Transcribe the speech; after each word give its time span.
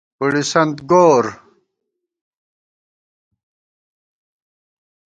پُڑِسنت 0.17 0.77
گور 0.89 1.25